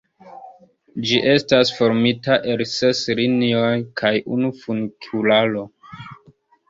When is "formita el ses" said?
1.81-3.03